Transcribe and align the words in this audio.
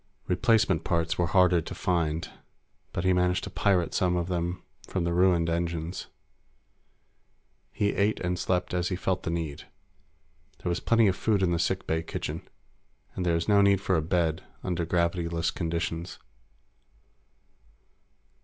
Replacement 0.25 0.83
parts 0.83 1.19
were 1.19 1.27
harder 1.27 1.61
to 1.61 1.75
find, 1.75 2.27
but 2.91 3.03
he 3.03 3.13
managed 3.13 3.43
to 3.43 3.51
pirate 3.51 3.93
some 3.93 4.15
of 4.15 4.29
them 4.29 4.63
from 4.87 5.03
the 5.03 5.13
ruined 5.13 5.47
engines. 5.47 6.07
He 7.71 7.93
ate 7.93 8.19
and 8.21 8.39
slept 8.39 8.73
as 8.73 8.89
he 8.89 8.95
felt 8.95 9.21
the 9.21 9.29
need. 9.29 9.67
There 10.63 10.71
was 10.71 10.79
plenty 10.79 11.05
of 11.05 11.15
food 11.15 11.43
in 11.43 11.51
the 11.51 11.59
sick 11.59 11.85
bay 11.85 12.01
kitchen, 12.01 12.41
and 13.13 13.27
there 13.27 13.35
is 13.35 13.47
no 13.47 13.61
need 13.61 13.79
for 13.79 13.95
a 13.95 14.01
bed 14.01 14.43
under 14.63 14.85
gravity 14.85 15.29
less 15.29 15.51
conditions. 15.51 16.17